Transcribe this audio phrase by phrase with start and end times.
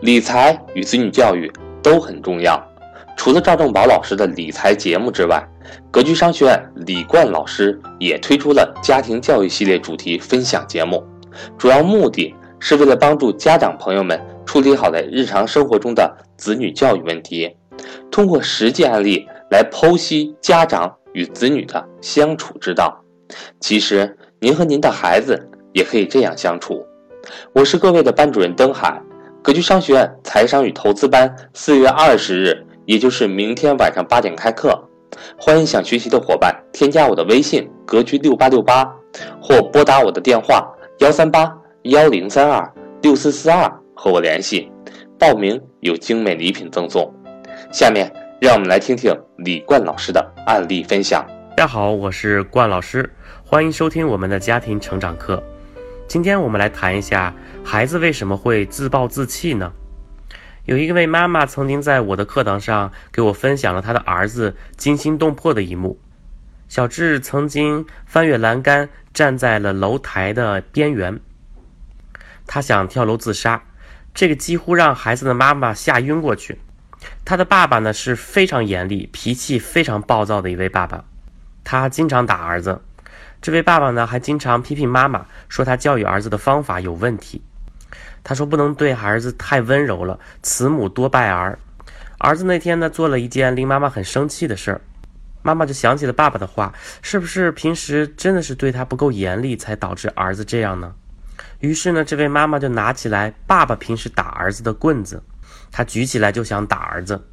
[0.00, 1.50] 理财与子女教育
[1.82, 2.64] 都很重要。
[3.16, 5.44] 除了赵正宝老师的理财节目之外，
[5.90, 11.02] 格局商学院李冠老师也推出了家庭教育系列主题分享节目，
[11.58, 17.56] 主要目的是为了帮助家长朋友们处理好在日常生活中的子女教育问题，
[18.08, 23.02] 通过实际案例来剖析家长与子女的相处之道。
[23.58, 26.86] 其实，您和您的孩子也可以这样相处。
[27.52, 29.02] 我是各位的班主任登海，
[29.48, 32.66] 格局商学院财商与投资班四月二十日。
[32.84, 34.78] 也就是明天晚上八点开课，
[35.38, 38.84] 欢迎想学习的伙伴添加我的微信“格局六八六八”，
[39.40, 41.50] 或拨打我的电话幺三八
[41.84, 44.70] 幺零三二六四四二和我联系，
[45.18, 47.10] 报名有精美礼品赠送。
[47.72, 51.26] 下面让我们来听听李冠老师的案例分享。
[51.56, 53.10] 大家好，我是冠老师，
[53.46, 55.42] 欢迎收听我们的家庭成长课。
[56.08, 59.74] 今天我们来谈一下，孩子为什么会自暴自弃呢？
[60.64, 66.00] 有一位妈妈曾经在我的课堂上给我分享了她的儿子惊心动魄的一幕。
[66.66, 71.20] 小智曾经翻越栏杆，站在了楼台的边缘，
[72.46, 73.64] 他想跳楼自杀，
[74.14, 76.58] 这个几乎让孩子的妈妈吓晕过去。
[77.26, 81.04] 他的爸爸呢是非常严厉、脾气非常暴躁的一位爸爸，
[81.64, 82.80] 他经常打儿子。
[83.40, 87.42] 这位爸爸呢还经常批评妈妈，说他教育儿子的方法有问题。
[88.24, 91.58] 他说：“不能对儿子太温柔了，慈母多败儿。”
[92.18, 94.80] 儿子那天呢，做了一件令妈妈很生气的事儿，
[95.40, 100.92] 妈妈就想起了爸爸的话：“是不是平时真的是对他不够严厉，才导致儿子这样呢？”
[101.60, 105.22] 于是呢，这位妈妈就拿起来爸爸平时打儿子的棍子，
[105.70, 107.24] 他举起来就想打儿子。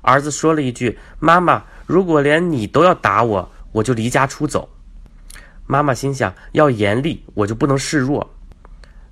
[0.00, 4.68] 儿子说了一句：“妈妈，如果连你都要打我，我就离家出走。”
[5.66, 8.34] 妈妈心想：要严厉，我就不能示弱。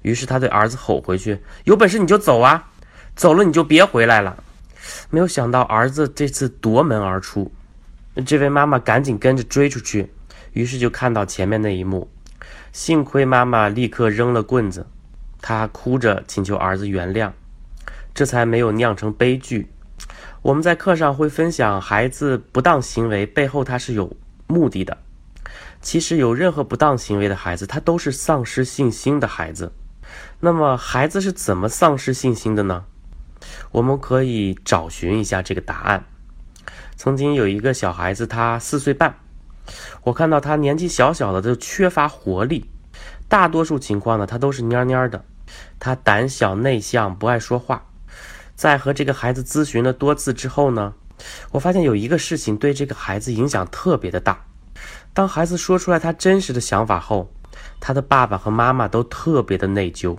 [0.02, 2.70] 于是他对儿子吼回去：“有本事你就走啊，
[3.14, 4.36] 走了你就别回来了。”
[5.10, 7.50] 没有想到儿子这次夺门而出，
[8.26, 10.10] 这位妈妈赶紧跟着追出去，
[10.52, 12.10] 于是就看到前面那一幕。
[12.72, 14.84] 幸亏妈妈立刻扔了棍子，
[15.40, 17.30] 她哭着请求儿子原谅，
[18.12, 19.70] 这才没有酿成悲剧。
[20.42, 24.14] 我们在课上会分享孩子不当行为背后他是有
[24.48, 24.98] 目的的。
[25.82, 29.72] 其实有任何不当行为的孩子，他都是丧失信心的孩子。
[30.40, 32.84] 那么孩子是怎么丧失信心的呢？
[33.72, 36.04] 我们可以找寻一下这个答案。
[36.96, 39.16] 曾经有一个小孩子，他四岁半，
[40.04, 42.70] 我看到他年纪小小的就缺乏活力，
[43.28, 45.24] 大多数情况呢，他都是蔫蔫的，
[45.80, 47.84] 他胆小内向，不爱说话。
[48.54, 50.94] 在和这个孩子咨询了多次之后呢，
[51.50, 54.44] 我发现有一个事情对这个孩子影响特别的大。
[55.14, 57.30] 当孩子说出来他真实的想法后，
[57.80, 60.16] 他的爸爸和妈妈都特别的内疚。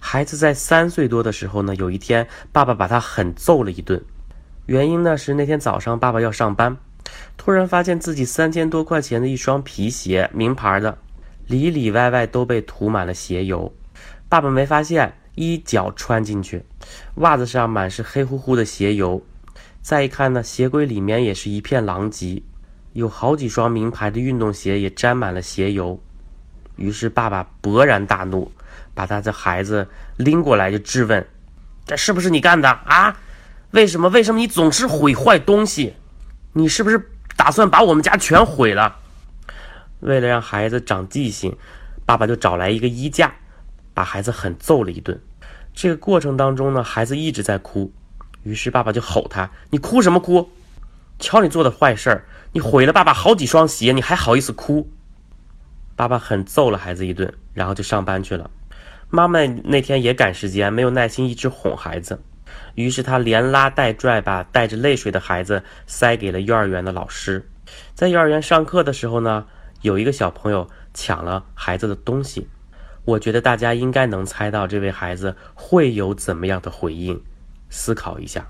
[0.00, 4.02] 孩子在三岁多的时候呢，有一天，爸爸把他狠揍了一顿。
[4.66, 6.76] 原因呢是那天早上爸爸要上班，
[7.36, 10.96] 突然发现自己三千多块钱的一双皮鞋，名牌的，
[11.46, 13.74] 里里外外都被涂满了鞋油。
[14.30, 16.64] 爸爸没发现，一脚穿进去，
[17.16, 19.22] 袜子上满是黑乎乎的鞋油。
[19.82, 22.42] 再一看呢，鞋柜里面也是一片狼藉，
[22.94, 26.00] 有好几双名牌的运动鞋也沾满了鞋油。
[26.76, 28.50] 于是爸爸勃然大怒，
[28.94, 31.26] 把他的孩子拎过来就质问
[31.84, 33.16] ：“这是不是你干的啊？
[33.72, 34.08] 为什么？
[34.08, 35.94] 为什么你总是毁坏东西？
[36.52, 38.96] 你是不是打算把我们家全毁了？”
[40.00, 41.56] 为了让孩子长记性，
[42.06, 43.34] 爸爸就找来一个衣架，
[43.92, 45.20] 把孩子狠揍了一顿。
[45.72, 47.92] 这个过程当中呢，孩子一直在哭，
[48.44, 50.48] 于是爸爸就吼他：“你哭什么哭？
[51.18, 52.24] 瞧你做的坏事儿！
[52.52, 54.90] 你毁了爸爸好几双鞋，你还好意思哭？”
[55.96, 58.50] 爸爸狠揍了孩子一顿，然后就上班去了。
[59.10, 62.20] 妈妈那天也赶时间，没有耐心一直哄孩子，
[62.74, 67.48] 于是他连拉带拽把带着泪水的孩子塞给了幼儿园的老师。
[67.94, 69.46] 在幼儿园上课的时候呢，
[69.82, 72.48] 有一个小朋友抢了孩子的东西。
[73.04, 77.22] 我觉得大家应该能猜到这位孩子会有怎么样的回应。
[77.68, 78.48] 思考一下，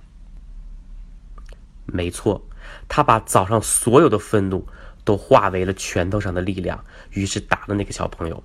[1.87, 2.47] 没错，
[2.89, 4.67] 他把早上所有的愤怒。
[5.07, 8.43] 都化为了拳头上的力量，于是打了那个小朋友。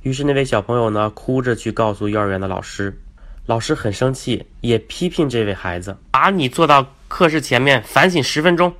[0.00, 2.98] 于是那位小朋友呢，哭着去告诉幼儿园的老师，
[3.44, 8.74] 老师很生气，也批评这位孩子，把你坐到课室前面反省十分钟。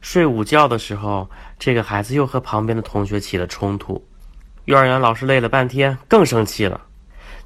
[0.00, 4.06] 睡午觉的时候，这个孩子又和旁边的同学起了冲突。
[4.66, 6.82] 幼儿园老师累了半天，更生气了，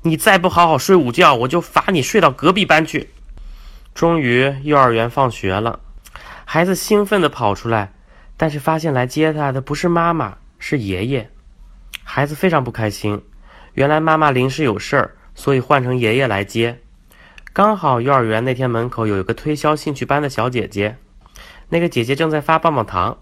[0.03, 3.09] 你再不好好睡午觉，我就罚你睡到隔壁班去。
[3.95, 5.81] 终于幼儿园放学了，
[6.47, 7.93] 孩子兴奋地跑出来。
[8.39, 11.31] 但是发现来接他的不是妈妈，是爷爷。
[12.05, 13.23] 孩子非常不开心。
[13.73, 16.79] 原来妈妈临时有事儿，所以换成爷爷来接。
[17.55, 20.99] 刚好幼儿园那天门口有一个推销兴趣班的小姐姐，
[21.71, 23.17] 那个姐姐正在发棒棒糖，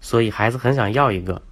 [0.00, 1.42] 所以孩子很想要一个，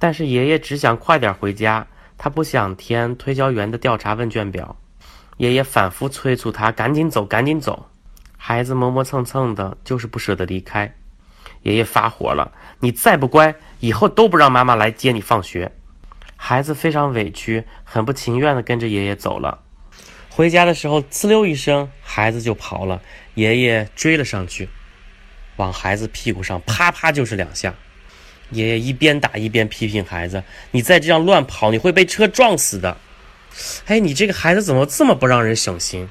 [0.00, 1.86] 但是爷爷只想快点回家，
[2.16, 4.76] 他不想填推销员的调查问卷表。
[5.36, 7.87] 爷爷反复催促他赶紧走，赶紧走。
[8.48, 10.90] 孩子磨磨蹭蹭的，就是不舍得离开。
[11.64, 12.50] 爷爷发火了
[12.80, 15.70] ：“你再不乖，以后都不让妈妈来接你放学。”
[16.34, 19.60] 孩子非常委屈，很不情愿地跟着爷爷走了。
[20.30, 23.02] 回家的时候，呲溜一声，孩子就跑了。
[23.34, 24.70] 爷爷追了上去，
[25.56, 27.74] 往孩子屁股上啪啪就是两下。
[28.48, 30.42] 爷爷一边打一边批评孩子
[30.72, 32.96] ：“你再这样乱跑，你会被车撞死的。”
[33.84, 36.08] 哎，你这个孩子怎么这么不让人省心？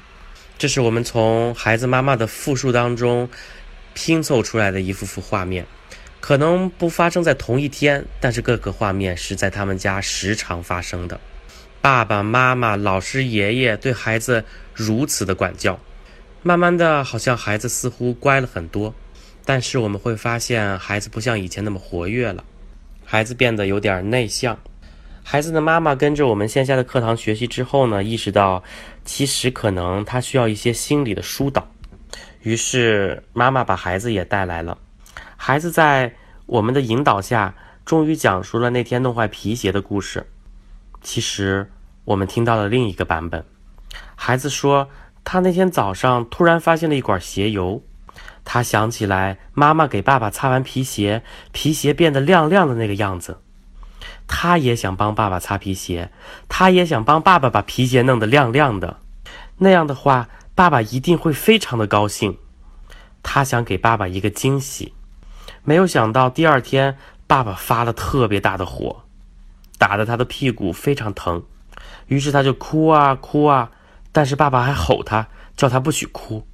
[0.58, 3.30] 这是我们从孩子妈妈的复述当中
[3.94, 5.64] 拼凑出来的一幅幅画面。
[6.20, 11.18] 可能不发生在同一天，但是各个画面是在他们家时常发生的。
[11.80, 14.44] 爸爸妈妈、老师、爷爷对孩子
[14.74, 15.78] 如此的管教，
[16.42, 18.92] 慢慢的，好像孩子似乎乖了很多。
[19.44, 22.42] 但是我们会发现，孩子不像以前那么活跃了，
[23.04, 24.58] 孩子变得有点内向。
[25.30, 28.62] 孩子的妈妈跟着我们线下的课堂学习之后呢，意识到
[29.04, 31.68] 其实可能他需要一些心理的疏导，
[32.40, 34.78] 于是妈妈把孩子也带来了。
[35.36, 36.10] 孩子在
[36.46, 37.54] 我们的引导下，
[37.84, 40.26] 终于讲述了那天弄坏皮鞋的故事。
[41.02, 41.70] 其实，
[42.06, 43.44] 我们听到了另一个版本。
[44.16, 44.88] 孩子说，
[45.24, 47.82] 他那天早上突然发现了一管鞋油，
[48.46, 51.22] 他想起来妈妈给爸爸擦完皮鞋，
[51.52, 53.36] 皮鞋变得亮亮的那个样子。
[54.28, 56.12] 他也想帮爸爸擦皮鞋，
[56.48, 58.98] 他也想帮爸爸把皮鞋弄得亮亮的。
[59.56, 62.38] 那样的话，爸爸一定会非常的高兴。
[63.22, 64.92] 他想给爸爸一个惊喜。
[65.64, 66.96] 没有想到，第二天
[67.26, 69.04] 爸爸发了特别大的火，
[69.78, 71.42] 打得他的屁股非常疼，
[72.06, 73.70] 于是他就哭啊哭啊，
[74.12, 76.46] 但是爸爸还吼他，叫他不许哭，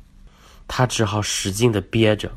[0.67, 2.33] 他只好使劲的憋着。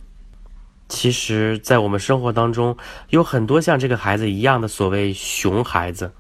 [0.89, 2.78] 其实，在我们生活当中，
[3.10, 6.12] 有很多像这个孩子一样的所谓熊孩子，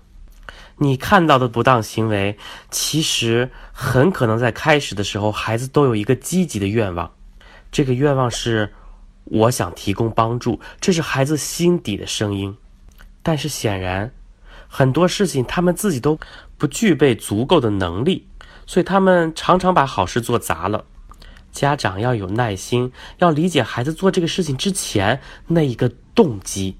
[0.77, 2.37] 你看到的不当行为，
[2.69, 7.11] 其实很可能在开始的时候，孩子都有一个积极的愿望，
[7.71, 8.73] 这个愿望是。
[9.29, 12.55] 我想提供帮助，这是孩子心底的声音。
[13.21, 14.09] 但是显然，
[14.69, 16.17] 很多事情他们自己都
[16.57, 18.25] 不具备足够的能力，
[18.65, 20.85] 所以他们常常把好事做砸了。
[21.57, 26.77] 家长要有耐心，要理解孩子做这个事情之前那一个动机。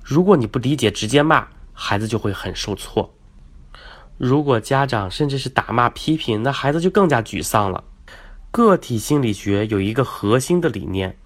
[0.00, 3.12] 如果你不理解，直接骂孩子就会很受挫。
[4.18, 7.82] 如果家长甚至是打骂批评，那孩子就更加沮丧了。
[8.52, 11.18] 个体心理学有一个核心的理念。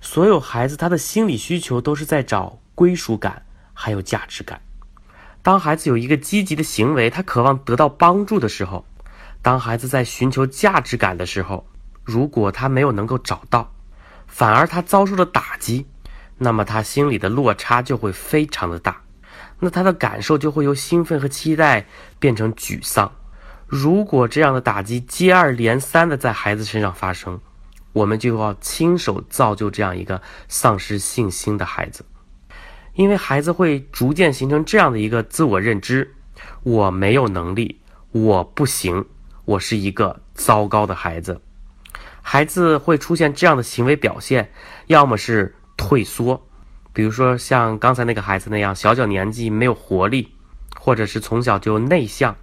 [0.00, 3.42] 所有孩子他的心理需求都是在找归属感，
[3.74, 4.62] 还有价值感。
[5.42, 8.86] 当孩子有一个积极的行为，他渴望得到帮助的时候；
[9.42, 11.66] 当孩子在寻求价值感的时候，
[12.10, 13.72] 如果他没有能够找到，
[14.26, 15.86] 反而他遭受了打击，
[16.38, 19.02] 那么他心里的落差就会非常的大，
[19.60, 21.86] 那他的感受就会由兴奋和期待
[22.18, 23.12] 变成沮丧。
[23.68, 27.40] 如果这样的打击接二连三的在孩子身上发生，
[27.92, 32.04] 我们就要亲手造就这样一个丧失信心的孩子，
[32.94, 36.14] 因为孩子会逐渐形成这样的一个自我认知：
[36.64, 37.80] 我没有能力，
[38.10, 39.04] 我不行，
[39.44, 41.40] 我是一个糟糕的孩子。
[42.32, 44.52] 孩子会出现这样的行为表现，
[44.86, 46.46] 要么是退缩，
[46.92, 50.32] 比如说像刚才那个孩子那样，小小年纪没有活力，
[50.78, 52.36] 或者是从小就内向；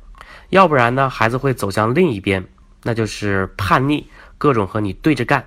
[0.50, 2.50] 要不然呢，孩子会走向另一边，
[2.84, 4.10] 那就是叛逆。
[4.38, 5.46] 各种和你对着干，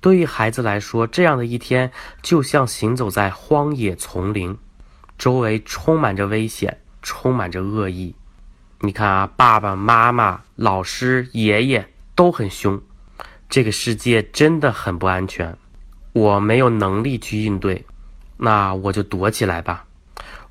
[0.00, 1.90] 对于孩子来说，这样的一天
[2.22, 4.56] 就像行走在荒野丛林，
[5.18, 8.14] 周围充满着危险，充满着恶意。
[8.82, 12.80] 你看啊，爸爸妈妈、老师、爷爷都很凶，
[13.48, 15.56] 这个世界真的很不安全。
[16.12, 17.84] 我没有能力去应对，
[18.36, 19.84] 那我就躲起来吧。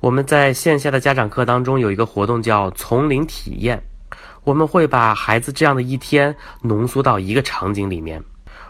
[0.00, 3.82] 我们在线下的家长课当中有一个活动叫丛林体验。
[4.44, 8.22] 我们会把孩子这样的一天浓缩到一个场景里面。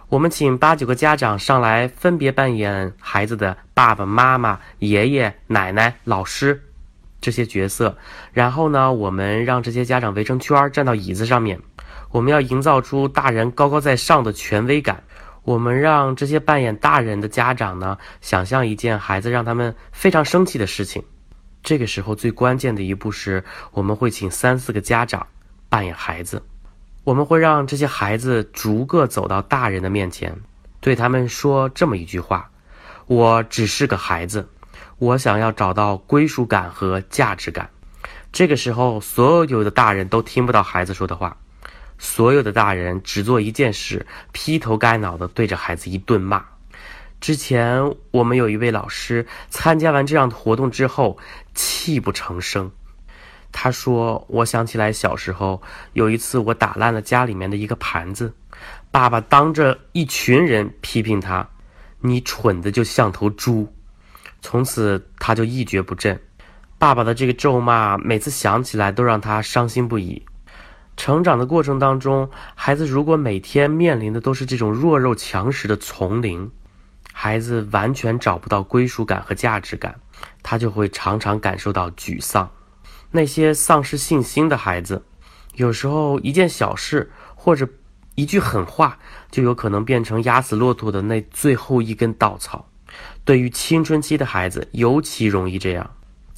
[0.08, 6.64] 我们请八九个家长上来，分别扮演孩子的爸爸妈妈、爷爷奶奶、老师
[7.20, 7.96] 这些角色。
[8.32, 11.60] 然后呢，我们让这些家长围成圈，站到椅子上面。
[12.10, 15.02] 我们要营造出大人高高在上的权威感。
[15.42, 21.02] 我们让这些扮演大人的家长呢，想象一件孩子让他们非常生气的事情。
[21.62, 25.26] 这个时候最关键的一步是，我们会请三四个家长。
[25.70, 26.42] 扮演孩子，
[27.04, 30.34] 我们会让这些孩子逐个走到大人的面前，
[30.80, 32.50] 对他们说这么一句话
[33.06, 34.48] ：“我只是个孩子，
[34.96, 37.68] 我想要找到归属感和价值感。”
[38.32, 41.36] 这个时候，所有的大人都听不到孩子说的话，
[41.98, 46.44] 所有的大人只做一件事，劈头盖脑的对着孩子一顿骂。
[47.20, 51.18] 之前我们有一位老师参加完这样的活动之后，
[51.54, 52.70] 泣不成声。
[53.50, 55.60] 他说：“我想起来小时候
[55.94, 58.32] 有一次，我打烂了家里面的一个盘子，
[58.90, 61.48] 爸爸当着一群人批评他
[62.00, 63.74] ：‘你蠢的就像头猪。’
[64.40, 66.20] 从此他就一蹶不振。
[66.78, 70.22] 爸爸的这个咒骂，每次想起来都让他伤心不已。
[70.98, 76.50] 成长的过程当中，孩子如果每天面临的都是这种弱肉强食的丛林，
[77.12, 80.00] 孩子完全找不到归属感和价值感，
[80.42, 82.50] 他就会常常感受到沮丧。
[83.12, 85.04] 那些丧失信心的孩子，
[85.54, 87.66] 有时候一件小事或者
[88.16, 88.98] 一句狠话，
[89.30, 92.68] 就有可能变成压死骆驼的那最后一根稻草。
[93.24, 95.88] 对于青春期的孩子，尤其容易这样。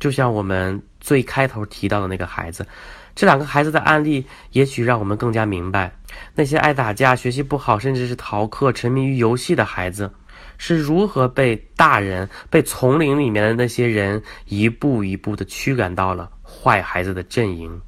[0.00, 2.66] 就像我们最开头提到的那个孩子，
[3.14, 5.92] 这两个孩子的案例，也许让我们更加明白，
[6.34, 10.10] 那些爱打架、学习不好，甚至是逃课、沉迷于游戏的孩子，
[10.56, 17.80] 是如何被大人、被丛林里面的那些人一步一步的驱赶到了坏孩子的阵营。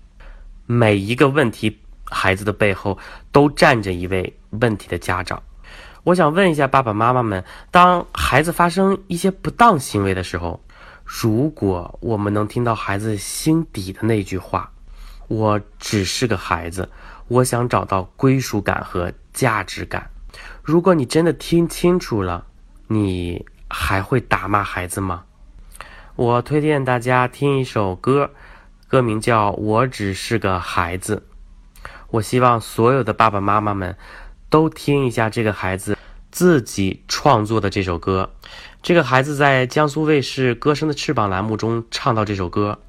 [0.66, 2.98] 每一个问题孩子的背后，
[3.30, 5.42] 都站着一位问题的家长。
[6.04, 10.62] 我想问一下爸爸妈妈们：当孩子发生一些不当行为的时候，
[11.04, 14.72] 如果我们能听到孩子心底的那句话
[15.28, 16.88] ：“我只是个孩子，
[17.28, 20.10] 我想找到归属感和价值感。”
[20.62, 22.46] 如果你真的听清楚了，
[22.88, 25.24] 你还会打骂孩子吗？
[26.16, 28.30] 我推荐大家听一首歌，
[28.88, 31.22] 歌名叫《我只是个孩子》。
[32.10, 33.96] 我希望所有的爸爸妈妈们。
[34.52, 35.96] 都听一下这个孩子
[36.32, 38.34] 自己创作的这首歌。
[38.82, 42.80] 这个孩子在江苏卫视《歌声的翅膀》栏目中唱到这首歌，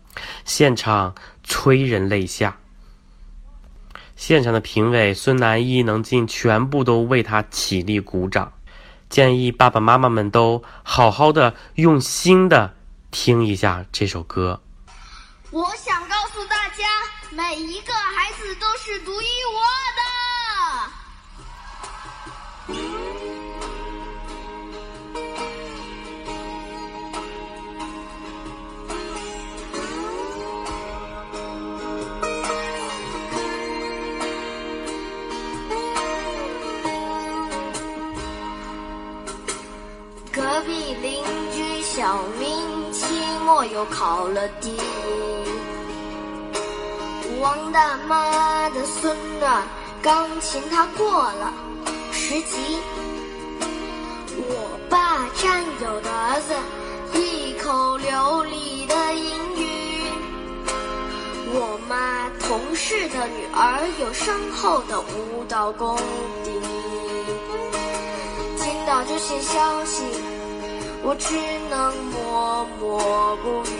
[0.46, 2.58] 现场催人泪下。
[4.16, 8.54] 现场的评委孙楠、伊能静全部都为他起立鼓掌。
[9.10, 12.74] 建议爸爸妈妈们都好好的用心的
[13.12, 14.62] 听一下这首歌。
[15.52, 16.86] 我想告诉大家，
[17.30, 20.23] 每一个孩子都是独一无二的。
[40.66, 43.06] 壁邻居小明期
[43.46, 44.80] 末又考了第一，
[47.42, 49.64] 王大妈的孙女
[50.02, 51.54] 钢琴他过了。
[52.12, 52.80] 十级，
[54.38, 56.54] 我爸战友的儿子
[57.20, 60.08] 一口流利的英语，
[61.48, 65.98] 我妈同事的女儿有深厚的舞蹈功
[66.44, 66.52] 底。
[68.58, 70.04] 听到这些消息，
[71.06, 71.36] 我只
[71.70, 73.74] 能默默不语。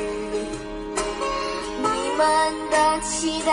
[1.78, 1.88] 你
[2.18, 3.52] 们的期待，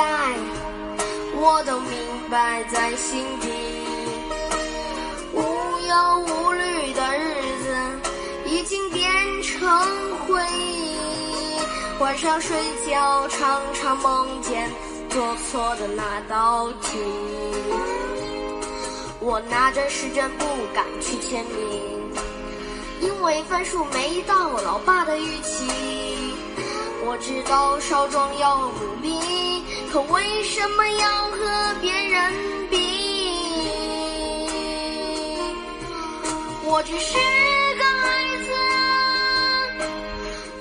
[1.37, 1.91] 我都明
[2.29, 3.49] 白在心底。
[5.33, 5.95] 无忧
[6.27, 7.23] 无虑的日
[7.63, 7.67] 子
[8.47, 9.09] 已经变
[9.43, 9.63] 成
[10.27, 10.97] 回忆，
[12.01, 12.57] 晚上睡
[12.89, 14.69] 觉常常梦见
[15.09, 16.99] 做错的那道题。
[19.21, 22.11] 我拿着试卷不敢去签名，
[23.01, 25.67] 因为分数没到老爸的预期。
[27.03, 32.33] 我知道少壮要努力，可为什么要和别人
[32.71, 32.77] 比？
[36.65, 37.15] 我只是
[37.77, 38.49] 个孩子，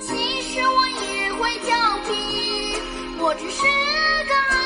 [0.00, 1.76] 其实我也会调
[2.08, 2.80] 皮。
[3.18, 3.62] 我只是
[4.26, 4.59] 个孩。